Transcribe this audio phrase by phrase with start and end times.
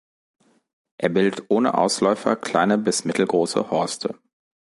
[0.97, 4.17] Er bildet ohne Ausläufer kleine bis mittelgroße Horste.